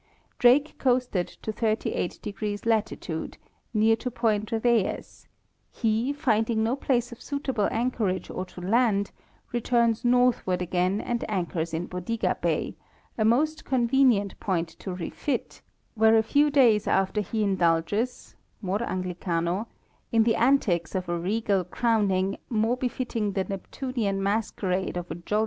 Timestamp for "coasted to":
0.79-1.53